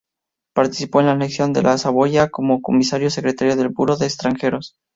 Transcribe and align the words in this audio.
Participó 0.55 0.99
en 0.99 1.05
la 1.05 1.11
Anexión 1.11 1.53
de 1.53 1.61
la 1.61 1.77
Saboya 1.77 2.31
como 2.31 2.63
comisario 2.63 3.11
secretario 3.11 3.55
del 3.55 3.69
Buró 3.69 3.97
de 3.97 4.07
extranjeros 4.07 4.73